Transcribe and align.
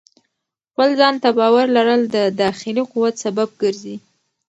خپل 0.69 0.89
ځان 0.99 1.15
ته 1.23 1.29
باور 1.39 1.65
لرل 1.77 2.01
د 2.15 2.17
داخلي 2.41 2.83
قوت 2.91 3.15
سبب 3.23 3.49
ګرځي. 3.61 3.95